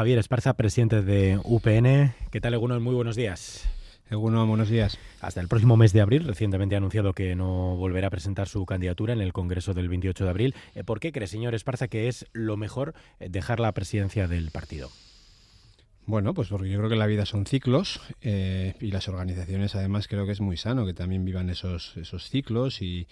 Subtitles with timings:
[0.00, 2.14] Javier Esparza, presidente de UPN.
[2.30, 2.80] ¿Qué tal, Eguno?
[2.80, 3.68] Muy buenos días.
[4.08, 4.96] Eguno, buenos días.
[5.20, 8.64] Hasta el próximo mes de abril, recientemente ha anunciado que no volverá a presentar su
[8.64, 10.54] candidatura en el Congreso del 28 de abril.
[10.74, 14.50] Eh, ¿Por qué cree, señor Esparza, que es lo mejor eh, dejar la presidencia del
[14.50, 14.90] partido?
[16.06, 20.08] Bueno, pues porque yo creo que la vida son ciclos eh, y las organizaciones además
[20.08, 23.06] creo que es muy sano que también vivan esos, esos ciclos y,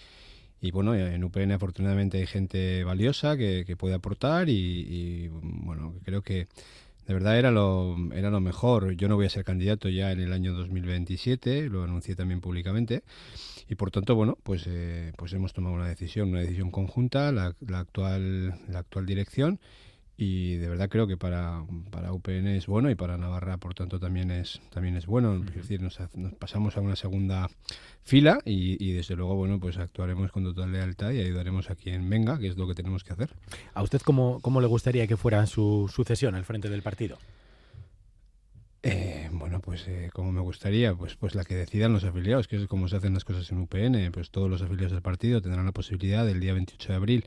[0.61, 6.47] y bueno, en UPN afortunadamente hay gente valiosa que, puede aportar y, bueno, creo que
[7.07, 8.91] de verdad era lo, era lo mejor.
[8.93, 13.03] Yo no voy a ser candidato ya en el año 2027, lo anuncié también públicamente
[13.69, 17.55] y por tanto, bueno, pues, eh, pues hemos tomado una decisión, una decisión conjunta, la,
[17.65, 19.59] la, actual, la actual dirección
[20.21, 24.01] y de verdad creo que para, para UPN es bueno y para Navarra por tanto
[24.01, 25.41] también es también es bueno.
[25.47, 25.97] Es decir nos,
[26.37, 27.49] pasamos a una segunda
[28.03, 32.37] fila y, desde luego bueno pues actuaremos con total lealtad y ayudaremos a quien venga
[32.37, 33.33] que es lo que tenemos que hacer.
[33.73, 37.17] A usted cómo, cómo le gustaría que fuera su sucesión al frente del partido
[38.83, 42.55] eh, bueno, pues eh, como me gustaría, pues pues la que decidan los afiliados, que
[42.55, 45.65] es como se hacen las cosas en UPN, pues todos los afiliados del partido tendrán
[45.65, 47.25] la posibilidad del día 28 de abril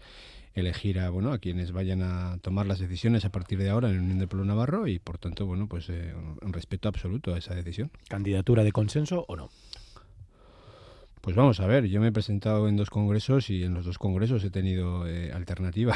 [0.54, 3.94] elegir a bueno a quienes vayan a tomar las decisiones a partir de ahora en
[3.96, 7.38] el Unión del Pueblo Navarro y por tanto bueno pues eh, un respeto absoluto a
[7.38, 7.90] esa decisión.
[8.08, 9.50] ¿Candidatura de consenso o no?
[11.22, 13.96] Pues vamos a ver, yo me he presentado en dos congresos y en los dos
[13.96, 15.94] congresos he tenido eh, alternativa.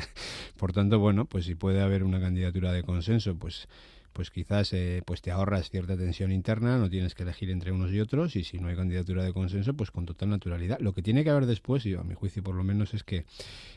[0.58, 3.66] por tanto, bueno, pues si puede haber una candidatura de consenso, pues
[4.12, 7.92] pues quizás eh, pues te ahorras cierta tensión interna, no tienes que elegir entre unos
[7.92, 10.78] y otros y si no hay candidatura de consenso, pues con total naturalidad.
[10.80, 13.24] Lo que tiene que haber después, y a mi juicio por lo menos, es que,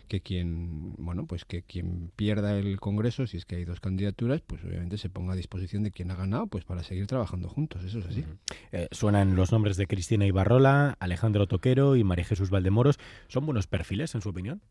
[0.08, 4.42] que quien, bueno, pues que quien pierda el Congreso, si es que hay dos candidaturas,
[4.42, 7.84] pues obviamente se ponga a disposición de quien ha ganado, pues para seguir trabajando juntos,
[7.84, 8.26] eso es así.
[8.72, 13.00] Eh, suenan los nombres de Cristina Ibarrola, Alejandro Toquero y María Jesús Valdemoros.
[13.28, 14.62] ¿Son buenos perfiles, en su opinión?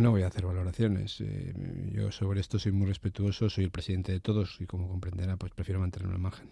[0.00, 1.20] No voy a hacer valoraciones.
[1.20, 1.54] Eh,
[1.92, 5.52] yo sobre esto soy muy respetuoso, soy el presidente de todos y como comprenderá, pues
[5.52, 6.48] prefiero mantener una imagen.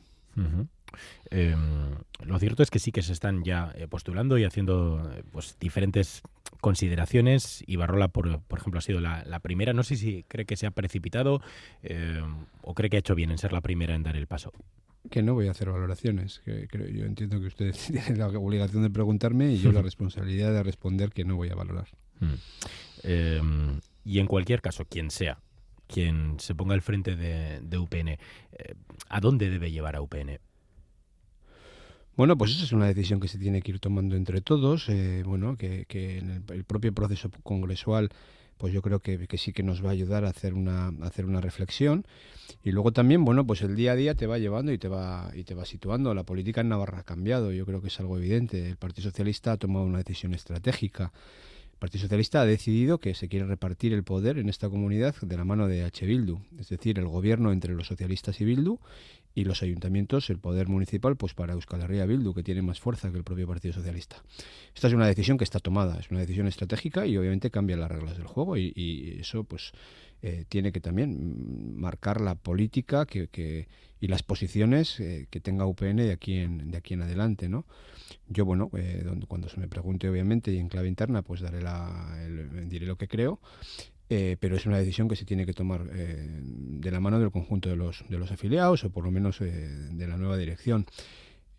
[1.31, 5.23] Em, lo cierto es que sí que se están ya eh, postulando y haciendo eh,
[5.33, 6.23] pues diferentes
[6.61, 7.65] consideraciones.
[7.67, 9.73] Ibarrola, por, por ejemplo, ha sido la, primera.
[9.73, 11.41] No sé si cree que se ha precipitado
[11.83, 14.53] em, o cree que ha hecho bien en ser la primera en dar el paso.
[15.11, 16.41] Que no voy a hacer valoraciones.
[16.45, 20.63] Que, yo entiendo que usted tiene la obligación de preguntarme y yo la responsabilidad de
[20.63, 21.89] responder que no voy a valorar.
[22.21, 22.35] Mm.
[23.03, 25.39] Em, y en cualquier caso, quien sea,
[25.87, 28.19] quien se ponga al frente de, UPN, eh,
[29.09, 30.39] ¿a dónde debe llevar a UPN?
[32.17, 34.89] Bueno, pues esa es una decisión que se tiene que ir tomando entre todos.
[34.89, 38.09] Eh, bueno, que, en el, propio proceso congresual,
[38.57, 41.43] pues yo creo que, sí que nos va a ayudar a hacer una, hacer una
[41.43, 42.07] reflexión.
[42.65, 45.31] Y luego también, bueno, pues el día a día te va llevando y te va,
[45.35, 46.15] y te va situando.
[46.15, 48.67] La política en Navarra ha cambiado, yo creo que es algo evidente.
[48.67, 51.13] El Partido Socialista ha tomado una decisión estratégica.
[51.77, 55.37] El Partido Socialista ha decidido que se quiere repartir el poder en esta comunidad de
[55.37, 56.07] la mano de H.
[56.07, 58.79] Bildu, es decir, el gobierno entre los socialistas y Bildu
[59.35, 63.11] y los ayuntamientos, el poder municipal, pues para Euskal Herria Bildu, que tiene más fuerza
[63.11, 64.23] que el propio Partido Socialista.
[64.75, 67.91] Esta es una decisión que está tomada, es una decisión estratégica y obviamente cambia las
[67.91, 69.73] reglas del juego y, eso pues
[70.23, 73.69] eh, tiene que también marcar la política que,
[74.01, 77.67] y las posiciones eh, que tenga UPN de aquí en, de aquí en adelante, ¿no?
[78.29, 82.17] Yo, bueno, eh, cuando se me pregunte, obviamente, y en clave interna, pues daré la,
[82.67, 83.41] diré lo que creo,
[84.09, 87.75] pero es una decisión que se tiene que tomar de la mano del conjunto de
[87.75, 90.87] los, de los afiliados o por lo menos de la nueva dirección.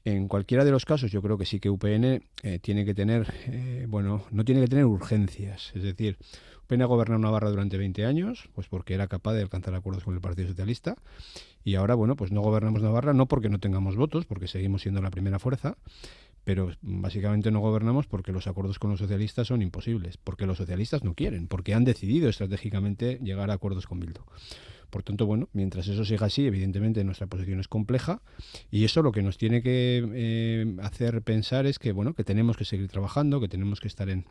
[0.08, 2.24] En cualquiera de los casos, yo creo que sí que UPN
[2.62, 3.28] tiene que tener,
[3.90, 5.74] bueno, no tiene que tener urgencias.
[5.76, 6.18] Es decir,
[6.64, 10.14] UPN ha gobernado Navarra durante 20 años, pues porque era capaz de alcanzar acuerdos con
[10.14, 10.96] el Partido Socialista.
[11.66, 15.02] Y ahora, bueno, pues no gobernamos Navarra, no porque no tengamos votos, porque seguimos siendo
[15.02, 15.76] la primera fuerza,
[16.46, 21.04] pero básicamente no gobernamos porque los acuerdos con los socialistas son imposibles, porque los socialistas
[21.04, 24.22] no quieren, porque han decidido estratégicamente llegar a acuerdos con Bildu.
[24.90, 28.22] Por tanto, bueno, mientras eso siga así, evidentemente nuestra posición es compleja
[28.72, 32.56] y eso lo que nos tiene que eh, hacer pensar es que, bueno, que tenemos
[32.56, 34.26] que seguir trabajando, que tenemos que estar en,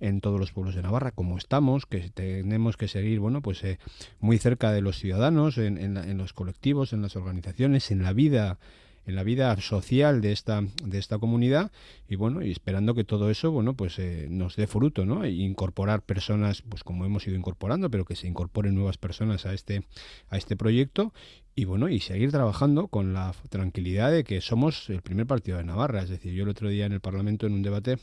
[0.00, 3.78] en todos los pueblos de Navarra como estamos, que tenemos que seguir, bueno, pues eh,
[4.18, 8.58] muy cerca de los ciudadanos, en, en los colectivos, en las organizaciones, en la vida
[9.06, 11.72] en la vida social de esta de esta comunidad
[12.08, 15.30] y bueno y esperando que todo eso bueno pues eh, nos dé fruto no e
[15.30, 19.84] incorporar personas pues como hemos ido incorporando pero que se incorporen nuevas personas a este
[20.28, 21.12] a este proyecto
[21.54, 25.64] y bueno y seguir trabajando con la tranquilidad de que somos el primer partido de
[25.64, 26.02] Navarra.
[26.02, 27.98] Es decir yo el otro día en el Parlamento en un debate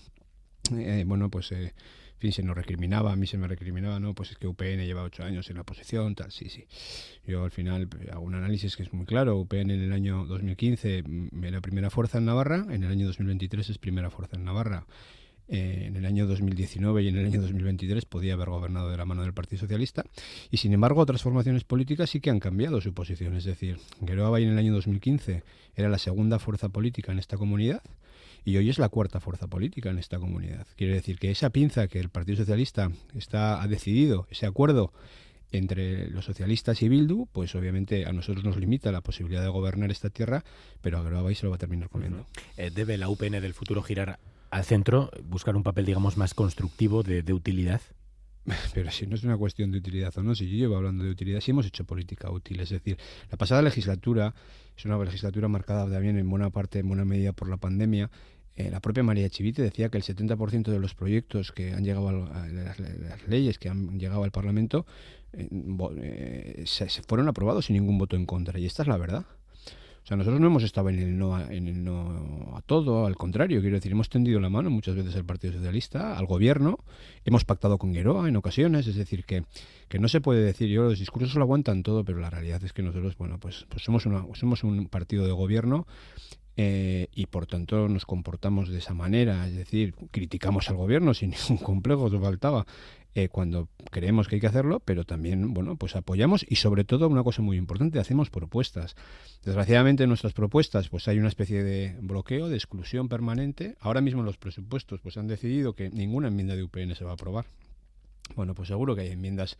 [0.71, 1.73] eh, bueno pues eh,
[2.19, 5.03] fin, se nos recriminaba, a mí se me recriminaba, no, pues es que UPN lleva
[5.03, 6.65] ocho años en la oposición, tal, sí, sí.
[7.25, 10.25] Yo al final eh, hago un análisis que es muy claro, UPN en el año
[10.25, 14.43] 2015 mm, era primera fuerza en Navarra, en el año 2023 es primera fuerza en
[14.43, 14.85] Navarra.
[15.51, 19.05] eh, en el año 2019 y en el año 2023 podía haber gobernado de la
[19.05, 20.05] mano del Partido Socialista.
[20.51, 23.35] Y sin embargo, otras formaciones políticas sí que han cambiado su posición.
[23.35, 25.43] Es decir, Geroa en el año 2015
[25.75, 27.81] era la segunda fuerza política en esta comunidad
[28.45, 30.67] y hoy es la cuarta fuerza política en esta comunidad.
[30.75, 34.91] Quiere decir que esa pinza que el Partido Socialista está, ha decidido, ese acuerdo
[35.51, 39.91] entre los socialistas y Bildu, pues obviamente a nosotros nos limita la posibilidad de gobernar
[39.91, 40.43] esta tierra,
[40.81, 42.25] pero a Geroa se lo va a terminar comiendo.
[42.57, 44.19] Eh, ¿Debe la UPN del futuro girar
[44.51, 47.81] al centro, buscar un papel, digamos, más constructivo de, utilidad?
[48.73, 51.11] Pero si no es una cuestión de utilidad o no, si yo llevo hablando de
[51.11, 52.59] utilidad, si hemos hecho política útil.
[52.59, 52.97] Es decir,
[53.29, 54.33] la pasada legislatura
[54.77, 58.09] es una legislatura marcada también en buena parte, en buena medida por la pandemia.
[58.55, 62.09] Eh, la propia María Chivite decía que el 70% de los proyectos que han llegado
[62.09, 64.85] a, las, leyes que han llegado al Parlamento
[65.33, 65.47] eh,
[66.01, 68.59] eh, se, se, fueron aprobados sin ningún voto en contra.
[68.59, 69.25] Y esta es la verdad.
[70.03, 73.05] O sea, nosotros no hemos estado en el no a, en el no a todo,
[73.05, 76.79] al contrario, quiero decir, hemos tendido la mano muchas veces al Partido Socialista, al gobierno,
[77.25, 79.43] hemos pactado con Gueroa en ocasiones, es decir, que,
[79.87, 82.73] que no se puede decir, yo los discursos lo aguantan todo, pero la realidad es
[82.73, 85.85] que nosotros, bueno, pues, pues somos, una, somos un partido de gobierno
[86.61, 91.29] eh, y por tanto nos comportamos de esa manera, es decir, criticamos al gobierno sin
[91.29, 92.65] ningún complejo, nos faltaba,
[93.15, 97.07] eh, cuando creemos que hay que hacerlo, pero también, bueno, pues apoyamos y sobre todo
[97.07, 98.95] una cosa muy importante, hacemos propuestas.
[99.43, 103.75] Desgraciadamente en nuestras propuestas pues hay una especie de bloqueo, de exclusión permanente.
[103.79, 107.15] Ahora mismo los presupuestos pues han decidido que ninguna enmienda de UPN se va a
[107.15, 107.45] aprobar.
[108.35, 109.57] Bueno, pues seguro que hay enmiendas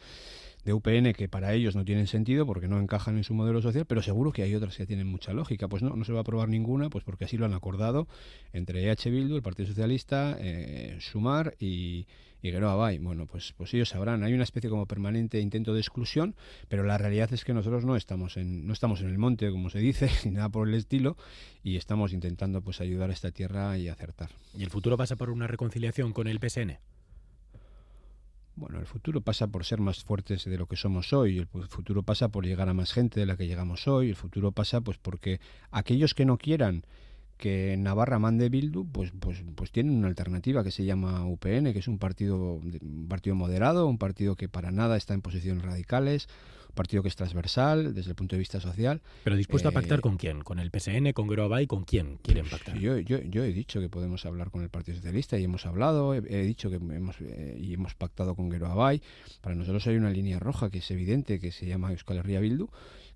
[0.65, 3.85] de UPN que para ellos no tienen sentido porque no encajan en su modelo social,
[3.85, 5.67] pero seguro que hay otras que tienen mucha lógica.
[5.67, 8.07] Pues no, no se va a aprobar ninguna, pues porque así lo han acordado
[8.53, 12.07] entre EH Bildu, el Partido Socialista, eh, Sumar y,
[12.41, 13.00] y Geroa Bay.
[13.00, 14.23] Bueno, pues, pues ellos sabrán.
[14.23, 16.35] Hay una especie como permanente intento de exclusión,
[16.67, 19.69] pero la realidad es que nosotros no estamos en, no estamos en el monte, como
[19.69, 21.17] se dice, ni nada por el estilo,
[21.63, 24.29] y estamos intentando pues ayudar a esta tierra y acertar.
[24.57, 26.77] ¿Y el futuro pasa por una reconciliación con el PSN?
[28.59, 32.03] Bueno, el futuro pasa por ser más fuertes de lo que somos hoy, el futuro
[32.03, 34.97] pasa por llegar a más gente de la que llegamos hoy, el futuro pasa pues
[34.97, 35.39] porque
[35.71, 36.83] aquellos que no quieran
[37.39, 41.80] que Navarra mande Bildu, pues, pues, pues tienen una alternativa que se llama UPN, que
[41.80, 46.27] es un partido, un partido moderado, un partido que para nada está en posiciones radicales,
[46.68, 49.01] un partido que es transversal desde el punto de vista social.
[49.24, 50.41] ¿Pero dispuesto a pactar eh, con quién?
[50.41, 51.65] ¿Con el PSN, con Groabay?
[51.65, 52.77] ¿Con quién quieren pues pactar?
[52.77, 56.13] Yo, yo, yo, he dicho que podemos hablar con el Partido Socialista y hemos hablado,
[56.13, 59.01] he, dicho que hemos, eh, y hemos pactado con Groabay.
[59.39, 62.69] Para nosotros hay una línea roja que es evidente, que se llama Euskal Herria Bildu,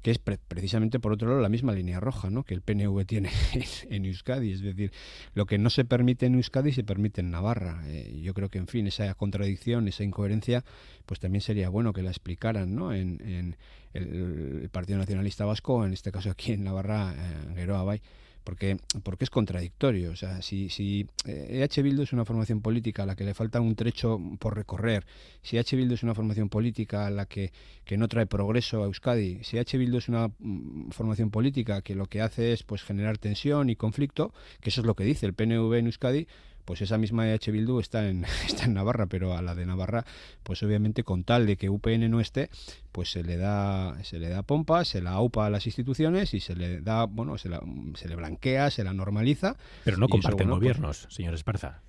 [0.03, 2.43] que es precisamente por otro lado la misma línea roja ¿no?
[2.43, 3.31] que el PNV tiene
[3.89, 4.51] en, Euskadi.
[4.51, 4.91] Es decir,
[5.33, 7.81] lo que no se permite en Euskadi se permite en Navarra.
[7.87, 10.65] Eh, yo creo que, en fin, esa contradicción, esa incoherencia,
[11.05, 12.93] pues también sería bueno que la explicaran ¿no?
[12.93, 13.55] en,
[13.93, 17.15] el, Partido Nacionalista Vasco, en este caso aquí en Navarra,
[17.47, 18.01] en Geroa Bay
[18.43, 20.11] porque, porque es contradictorio.
[20.11, 23.61] O sea, si, si EH Bildu es una formación política a la que le falta
[23.61, 25.05] un trecho por recorrer,
[25.41, 27.51] si EH Bildu es una formación política a la que,
[27.85, 31.95] que no trae progreso a Euskadi, si EH Bildu es una mm, formación política que
[31.95, 35.25] lo que hace es pues generar tensión y conflicto, que eso es lo que dice
[35.25, 36.27] el PNV en Euskadi,
[36.65, 40.05] pues esa misma EH Bildu está en, está en Navarra, pero a la de Navarra,
[40.43, 42.49] pues obviamente con tal de que UPN no esté,
[42.91, 46.39] pues se le da, se le da pompa, se la aupa a las instituciones y
[46.39, 47.49] se le da, bueno, se,
[47.95, 49.55] se le blanquea, se la normaliza.
[49.83, 51.81] Pero no comparten pues gobiernos, señor Esparza.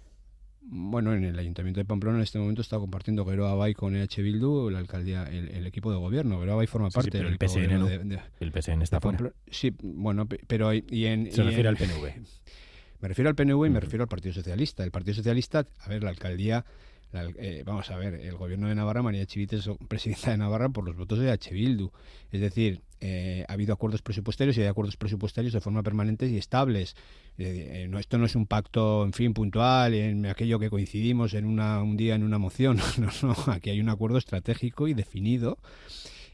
[0.67, 4.23] Bueno, en el Ayuntamiento de Pamplona en este momento está compartiendo Geroa Bay con EH
[4.23, 6.41] Bildu, la alcaldía, el, equipo de gobierno.
[6.41, 9.31] Geroa Bay forma parte del el PSN el PSN está fuera.
[9.51, 11.31] Sí, bueno, pero y en...
[11.31, 12.25] Se refiere al PNV.
[13.05, 14.83] Me refiero al PNV y me refiero al Partido Socialista.
[14.83, 16.65] El Partido Socialista, a ver, la alcaldía,
[17.13, 20.87] eh, vamos a ver, el gobierno de Navarra, María Chivite es presidenta de Navarra por
[20.87, 21.53] los votos de H.
[21.53, 21.91] Bildu.
[22.33, 26.39] Es decir, eh, ha habido acuerdos presupuestarios y hay acuerdos presupuestarios de forma permanente y
[26.39, 26.97] estables.
[27.37, 31.45] Eh, no, esto no es un pacto, en fin, puntual, en aquello que coincidimos en
[31.45, 32.79] una, un día en una moción.
[32.97, 35.59] No, no, aquí hay un acuerdo estratégico y definido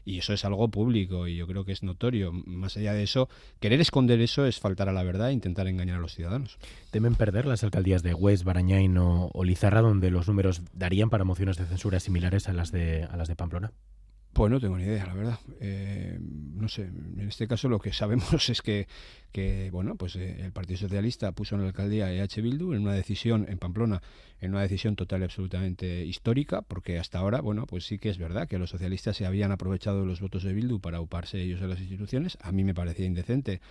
[0.05, 2.31] y eso es algo público y yo creo que es notorio.
[2.31, 3.29] Más allá de eso,
[3.59, 6.57] querer esconder eso es faltar a la verdad e intentar engañar a los ciudadanos.
[6.91, 11.57] ¿Temen perder las alcaldías de Hues, Barañain o, Lizarra, donde los números darían para mociones
[11.57, 13.71] de censura similares a las de, a las de Pamplona?
[14.33, 15.39] Pues no tengo ni idea, la verdad.
[15.59, 18.87] Eh, no sé, en este caso lo que sabemos es que,
[19.31, 22.93] que bueno, pues eh, el Partido Socialista puso en la alcaldía EH Bildu en una
[22.93, 24.01] decisión en Pamplona,
[24.39, 28.17] en una decisión total y absolutamente histórica, porque hasta ahora, bueno, pues sí que es
[28.17, 31.67] verdad que los socialistas se habían aprovechado los votos de Bildu para uparse ellos a
[31.67, 32.37] las instituciones.
[32.41, 33.61] A mí me parecía indecente,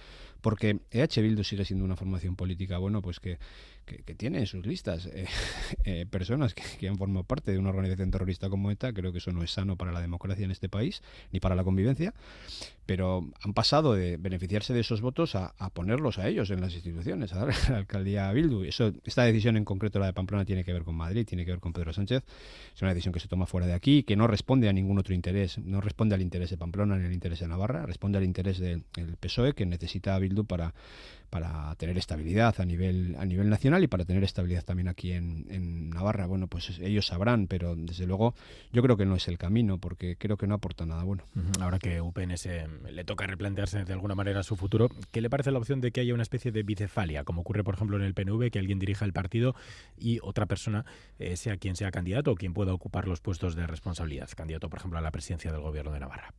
[0.41, 3.39] porque EH Bildu sigue siendo una formación política, bueno, pues que,
[3.85, 5.27] que, tiene en sus listas eh,
[5.85, 8.93] eh, personas que, han formado parte de una organización terrorista como ETA.
[8.93, 11.03] Creo que eso no es sano para la democracia en este país
[11.33, 12.15] ni para la convivencia.
[12.87, 16.75] Pero han pasado de beneficiarse de esos votos a, a, ponerlos a ellos en las
[16.75, 18.65] instituciones, a darle la alcaldía a Bildu.
[18.65, 21.51] Eso, esta decisión en concreto, la de Pamplona, tiene que ver con Madrid, tiene que
[21.53, 22.23] ver con Pedro Sánchez.
[22.75, 25.15] Es una decisión que se toma fuera de aquí, que no responde a ningún otro
[25.15, 28.59] interés, no responde al interés de Pamplona ni al interés de Navarra, responde al interés
[28.59, 28.85] del
[29.21, 30.75] PSOE, que necesita a Bildu para
[31.31, 35.47] para tener estabilidad a nivel a nivel nacional y para tener estabilidad también aquí en,
[35.49, 36.27] en, Navarra.
[36.27, 38.35] Bueno, pues ellos sabrán, pero desde luego
[38.73, 41.23] yo creo que no es el camino porque creo que no aporta nada bueno.
[41.61, 42.49] Ahora que UPNS
[42.91, 46.01] le toca replantearse de alguna manera su futuro, ¿qué le parece la opción de que
[46.01, 49.05] haya una especie de bicefalia, como ocurre por ejemplo en el PNV, que alguien dirija
[49.05, 49.55] el partido
[49.97, 50.85] y otra persona
[51.19, 54.79] eh, sea quien sea candidato o quien pueda ocupar los puestos de responsabilidad, candidato por
[54.79, 56.35] ejemplo a la presidencia del gobierno de Navarra?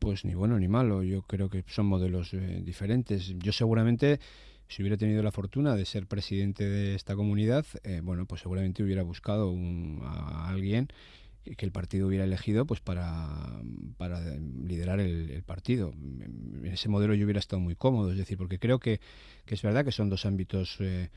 [0.00, 1.04] pues ni bueno ni malo.
[1.04, 3.34] Yo creo que son modelos eh, diferentes.
[3.38, 4.18] Yo seguramente,
[4.66, 8.82] si hubiera tenido la fortuna de ser presidente de esta comunidad, eh, bueno, pues seguramente
[8.82, 9.54] hubiera buscado
[10.02, 10.88] a alguien
[11.56, 13.60] que el partido hubiera elegido pues para,
[13.96, 15.92] para liderar el, partido.
[15.92, 19.00] En ese modelo yo hubiera estado muy cómodo, es decir, porque creo que,
[19.46, 21.08] que es verdad que son dos ámbitos eh,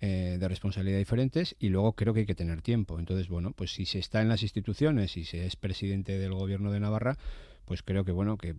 [0.00, 2.98] de responsabilidad diferentes y luego creo que hay que tener tiempo.
[2.98, 6.72] Entonces, bueno, pues si se está en las instituciones y se es presidente del gobierno
[6.72, 7.16] de Navarra,
[7.64, 8.54] pues creo que bueno que,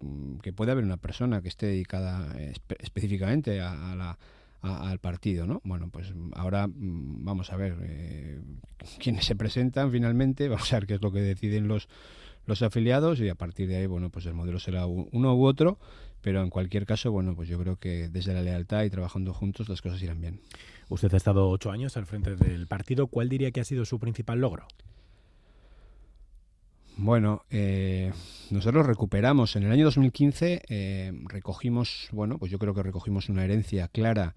[0.54, 2.36] puede haber una persona que esté dedicada
[2.80, 4.18] específicamente a, la
[4.64, 5.62] al partido, ¿no?
[5.64, 8.42] Bueno, pues ahora mm, vamos a ver eh,
[9.00, 11.88] quiénes se presentan finalmente, vamos a ver qué es lo que deciden los
[12.46, 15.80] los afiliados y a partir de ahí, bueno, pues el modelo será uno u otro,
[16.22, 19.70] pero en cualquier caso, bueno, pues yo creo que desde la lealtad y trabajando juntos
[19.70, 20.42] las cosas irán bien.
[20.90, 23.08] Usted ha estado ocho años al frente del partido.
[23.08, 24.68] ¿Cuál diría que ha sido su principal logro?
[26.96, 28.12] Bueno, eh,
[28.52, 33.44] nosotros recuperamos en el año 2015, eh, recogimos, bueno, pues yo creo que recogimos una
[33.44, 34.36] herencia clara.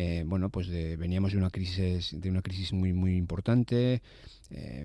[0.00, 4.00] Eh, bueno, pues veníamos de una crisis, de una crisis muy muy importante.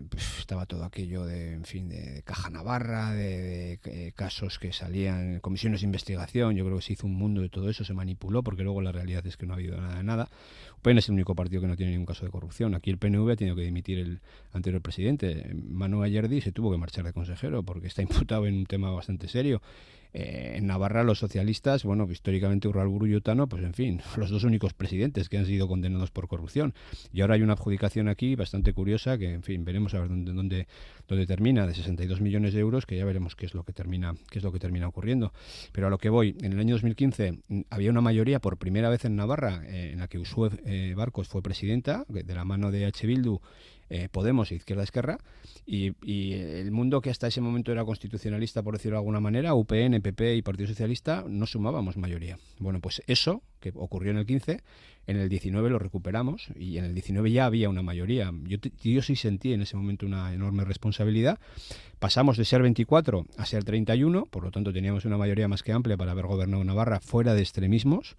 [0.09, 5.81] Pues estaba todo aquello de, en fin, de, Caja Navarra, de, casos que salían, comisiones
[5.81, 6.55] de investigación.
[6.55, 8.91] Yo creo que se hizo un mundo de todo eso, se manipuló, porque luego la
[8.91, 10.29] realidad es que no ha habido nada de nada.
[10.81, 12.75] PN es el único partido que no tiene ningún caso de corrupción.
[12.75, 14.19] Aquí el PNV ha tenido que dimitir el
[14.51, 15.55] anterior presidente.
[15.55, 19.29] Manuel Ayerdi se tuvo que marchar de consejero porque está imputado en un tema bastante
[19.29, 19.61] serio.
[20.13, 24.43] Eh, en Navarra los socialistas, bueno, históricamente Urralburu y Utano, pues en fin, los dos
[24.43, 26.73] únicos presidentes que han sido condenados por corrupción.
[27.11, 30.33] Y ahora hay una adjudicación aquí bastante curiosa que, en fin, veremos a ver dónde,
[30.33, 30.67] dónde,
[31.07, 34.13] dónde termina, de 62 millones de euros, que ya veremos qué es lo que termina,
[34.29, 35.33] qué es lo que termina ocurriendo.
[35.71, 38.89] Pero a lo que voy, en el año 2015 mm, había una mayoría por primera
[38.89, 42.71] vez en Navarra eh, en la que Usue eh, Barcos fue presidenta, de la mano
[42.71, 43.07] de H.
[43.07, 43.41] Bildu
[43.93, 45.19] eh, Podemos e Izquierda Esquerra,
[45.67, 45.93] y,
[46.33, 50.35] el mundo que hasta ese momento era constitucionalista, por decirlo de alguna manera, UPN, PP
[50.35, 52.39] y Partido Socialista, no sumábamos mayoría.
[52.57, 54.61] Bueno, pues eso, que ocurrió en el 15,
[55.05, 58.33] en el 19 lo recuperamos, y en el 19 ya había una mayoría.
[58.45, 61.37] Yo, yo sí sentí en ese momento una enorme responsabilidad.
[61.99, 65.71] Pasamos de ser 24 a ser 31, por lo tanto teníamos una mayoría más que
[65.71, 68.15] amplia para haber gobernado Navarra fuera de extremismos.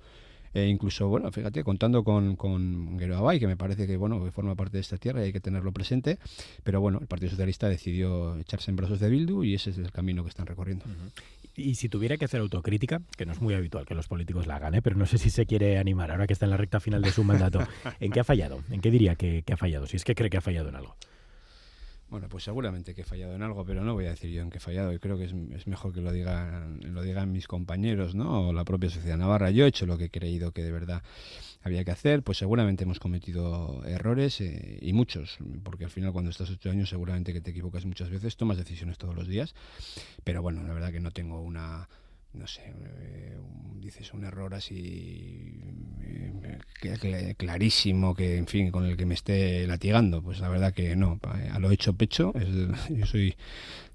[0.55, 4.77] E incluso, bueno, fíjate, contando con, con Abay, que me parece que, bueno, forma parte
[4.77, 6.19] de esta tierra y hay que tenerlo presente,
[6.63, 9.91] pero bueno, el Partido Socialista decidió echarse en brazos de Bildu y ese es el
[9.91, 10.85] camino que están recorriendo.
[11.57, 14.57] Y si tuviera que hacer autocrítica, que no es muy habitual que los políticos la
[14.57, 14.83] hagan, ¿eh?
[14.83, 17.11] pero no sé si se quiere animar ahora que está en la recta final de
[17.11, 17.59] su mandato,
[18.01, 18.63] ¿en qué ha fallado?
[18.71, 19.87] ¿En qué diría que, que ha fallado?
[19.87, 20.97] Si es que cree que ha fallado en algo.
[22.15, 24.49] Bueno, pues seguramente que he fallado en algo, pero no voy a decir yo en
[24.49, 24.93] qué he fallado.
[24.93, 28.51] Y creo que es, mejor que lo digan, lo digan mis compañeros, ¿no?
[28.51, 29.51] O la propia sociedad navarra.
[29.51, 31.03] Yo he hecho lo que he creído que de verdad
[31.65, 32.23] había que hacer.
[32.23, 36.89] Pues seguramente hemos cometido errores eh, y muchos, porque al final cuando estás ocho años
[36.89, 39.53] seguramente que te equivocas muchas veces, tomas decisiones todos los días.
[40.23, 41.89] Pero bueno, la verdad que no tengo una
[42.35, 43.39] no sé, eh,
[43.81, 45.61] dices un error así
[46.83, 50.23] eh, clarísimo que, en fin, con el que me esté latigando.
[50.23, 51.19] Pues la verdad que no,
[51.53, 52.33] a lo hecho pecho,
[52.91, 53.35] yo soy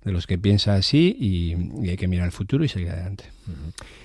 [0.03, 3.25] de los que piensa así y, hay que mirar al futuro y seguir adelante.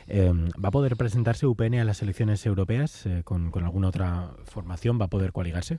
[0.06, 4.30] Em, ¿Va a poder presentarse UPN a las elecciones europeas eh, con, con alguna otra
[4.44, 5.00] formación?
[5.00, 5.78] ¿Va a poder coaligarse?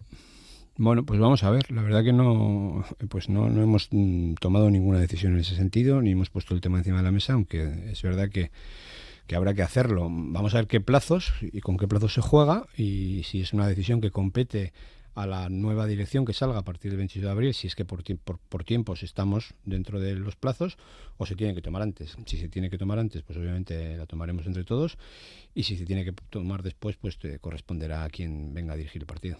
[0.77, 1.71] Bueno, pues vamos a ver.
[1.71, 6.01] La verdad que no, pues no, no hemos mm, tomado ninguna decisión en ese sentido,
[6.01, 8.51] ni hemos puesto el tema encima de la mesa, aunque es verdad que,
[9.25, 10.09] que habrá que hacerlo.
[10.09, 13.67] Vamos a ver qué plazos y con qué plazos se juega y si es una
[13.67, 14.73] decisión que compete
[15.15, 17.85] a la nueva dirección que salga a partir del 28 de abril, si es que
[17.85, 20.77] por, por, por, tiempos estamos dentro de los plazos,
[21.17, 22.17] o se tiene que tomar antes.
[22.25, 24.97] Si se tiene que tomar antes, pues obviamente la tomaremos entre todos,
[25.53, 29.01] y si se tiene que tomar después, pues te corresponderá a quien venga a dirigir
[29.01, 29.37] el partido.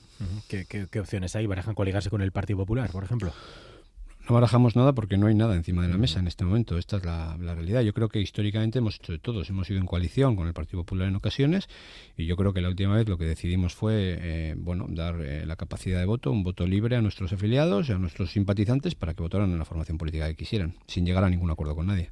[0.48, 1.46] ¿Qué, qué, opciones hay?
[1.46, 3.34] ¿Barajan coligarse con el Partido Popular, por ejemplo?
[4.28, 6.78] No barajamos nada porque no hay nada encima de la mesa en este momento.
[6.78, 7.82] Esta es la, realidad.
[7.82, 9.50] Yo creo que históricamente hemos hecho de todos.
[9.50, 11.68] Hemos ido en coalición con el Partido Popular en ocasiones
[12.18, 15.46] y yo creo que la última vez lo que decidimos fue eh, bueno dar eh,
[15.46, 19.14] la capacidad de voto, un voto libre a nuestros afiliados y a nuestros simpatizantes para
[19.14, 22.10] que votaran en la formación política que quisieran, sin llegar a ningún acuerdo con nadie.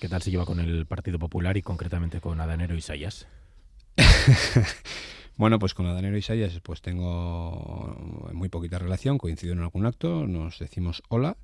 [0.00, 3.26] ¿Qué tal se lleva con el Partido Popular y concretamente con Adanero y Sayas?
[5.40, 7.96] Bueno, pues con Adanero Isaías pues tengo
[8.34, 11.38] muy poquita relación, coincido en algún acto, nos decimos hola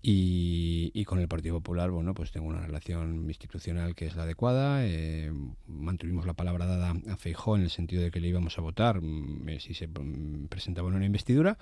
[0.00, 4.86] y, con el Partido Popular, bueno, pues tengo una relación institucional que es la adecuada,
[4.86, 5.30] eh,
[5.66, 9.02] mantuvimos la palabra dada a Feijó en el sentido de que le íbamos a votar
[9.02, 11.58] mm, eh, si se mm, presentaba una investidura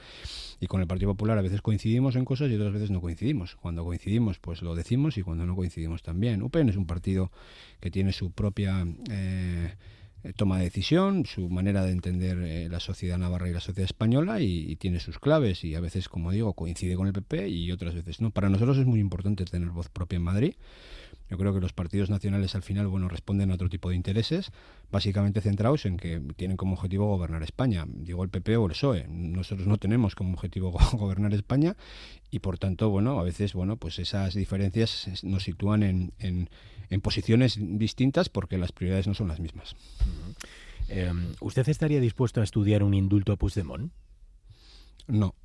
[0.60, 3.56] y con el Partido Popular a veces coincidimos en cosas y otras veces no coincidimos.
[3.56, 6.40] Cuando coincidimos pues lo decimos y cuando no coincidimos también.
[6.40, 7.32] UPN es un partido
[7.80, 8.86] que tiene su propia...
[9.10, 9.74] Eh,
[10.22, 13.84] eh, toma de decisión, su manera de entender eh, la sociedad navarra y la sociedad
[13.84, 17.72] española y, tiene sus claves y a veces, como digo, coincide con el PP y
[17.72, 18.30] otras veces no.
[18.30, 20.54] Para nosotros es muy importante tener voz propia en Madrid.
[21.30, 24.50] Yo creo que los partidos nacionales al final, bueno, responden a otro tipo de intereses,
[24.90, 27.86] básicamente centrados en que tienen como objetivo gobernar España.
[27.86, 29.06] Digo el PP o el PSOE.
[29.08, 31.76] Nosotros no tenemos como objetivo gobernar España
[32.32, 36.50] y por tanto, bueno, a veces, bueno, pues esas diferencias nos sitúan en, en,
[36.90, 39.76] en posiciones distintas porque las prioridades no son las mismas.
[40.88, 43.92] Em, ¿Usted estaría dispuesto a estudiar un indulto a Puigdemont?
[45.06, 45.36] No.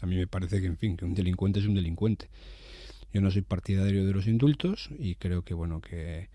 [0.00, 2.28] A mí me parece que, en fin, que un delincuente es un delincuente.
[3.12, 6.28] Yo no soy partidario de los indultos y creo que, bueno, que,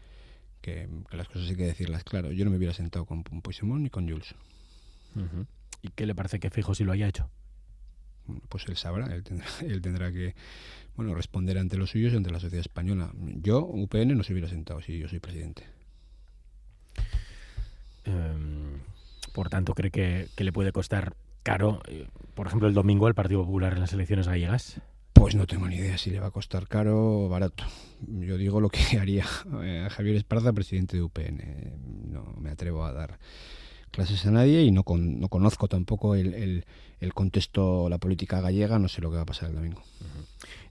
[0.62, 2.32] que, las cosas hay que decirlas claro.
[2.32, 4.36] Yo no me hubiera sentado con Puigdemont ni con Jules.
[5.82, 7.29] ¿Y qué le parece que Fijo si lo haya hecho?
[8.50, 10.36] Pues él sabrá, él tendrá, él tendrá que
[10.96, 13.12] bueno, responder ante los suyos y ante la sociedad española.
[13.41, 15.63] Yo, UPN, no se hubiera sentado si yo soy presidente.
[18.05, 18.79] Em,
[19.34, 23.44] por tanto, ¿cree que, le puede costar caro, eh, por ejemplo, el domingo al Partido
[23.44, 24.79] Popular en las elecciones gallegas?
[25.15, 27.63] Pues no tengo ni idea si le va a costar caro o barato.
[28.05, 29.25] Yo digo lo que haría
[29.63, 32.12] eh, a Javier Esparza, presidente de UPN.
[32.12, 33.17] No me atrevo a dar
[33.95, 36.65] clases a nadie y no, no conozco tampoco el,
[37.00, 39.81] el, contexto, la política gallega, no sé lo que va a pasar el domingo.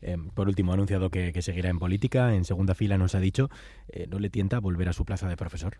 [0.02, 2.34] Em, por último, ha anunciado que, seguirá en política.
[2.34, 3.48] En segunda fila nos ha dicho,
[3.88, 5.78] eh, ¿no le tienta volver a su plaza de profesor?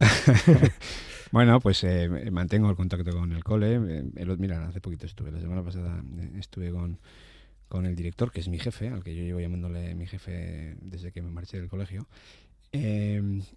[1.30, 3.76] bueno, pues eh, mantengo el contacto con el cole.
[3.76, 6.02] Eh, mira, hace poquito estuve, la semana pasada
[6.36, 6.98] estuve con,
[7.74, 11.10] con el director, que es mi jefe, al que yo llevo llamándole mi jefe desde
[11.10, 12.06] que me marché del colegio.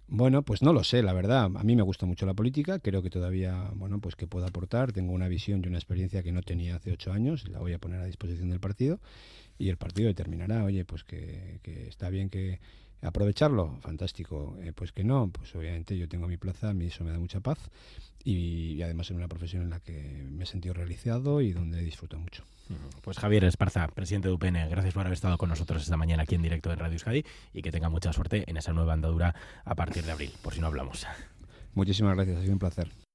[0.08, 1.44] bueno, pues no lo sé, la verdad.
[1.44, 2.80] A mí me gusta mucho la política.
[2.80, 4.90] Creo que todavía, bueno, pues que puedo aportar.
[4.90, 7.48] Tengo una visión y una experiencia que no tenía hace ocho años.
[7.48, 8.98] La voy a poner a disposición del partido
[9.56, 12.58] y el partido determinará, oye, pues que, está bien que
[13.02, 17.04] aprovecharlo, fantástico, eh, pues que no, pues obviamente yo tengo mi plaza, a mí eso
[17.04, 17.58] me da mucha paz
[18.24, 22.18] y, además en una profesión en la que me he sentido realizado y donde disfruto
[22.18, 22.44] mucho.
[23.00, 26.34] Pues Javier Esparza, presidente de UPN, gracias por haber estado con nosotros esta mañana aquí
[26.34, 29.34] en directo de Radio Euskadi y que tenga mucha suerte en esa nueva andadura
[29.64, 31.06] a partir de abril, por si no hablamos.
[31.74, 32.90] Muchísimas gracias, ha sido un placer.